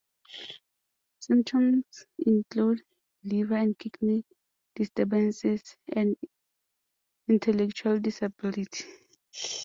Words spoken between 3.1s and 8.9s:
liver and kidney disturbances and intellectual disability.